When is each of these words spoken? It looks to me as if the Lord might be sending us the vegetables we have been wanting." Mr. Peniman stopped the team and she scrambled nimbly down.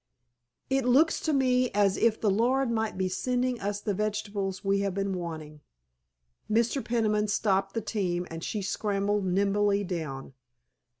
It 0.71 0.83
looks 0.83 1.19
to 1.19 1.31
me 1.31 1.69
as 1.75 1.95
if 1.95 2.19
the 2.19 2.31
Lord 2.31 2.71
might 2.71 2.97
be 2.97 3.07
sending 3.07 3.61
us 3.61 3.79
the 3.79 3.93
vegetables 3.93 4.65
we 4.65 4.79
have 4.79 4.95
been 4.95 5.13
wanting." 5.13 5.61
Mr. 6.49 6.83
Peniman 6.83 7.27
stopped 7.27 7.75
the 7.75 7.81
team 7.81 8.25
and 8.31 8.43
she 8.43 8.63
scrambled 8.63 9.25
nimbly 9.27 9.83
down. 9.83 10.33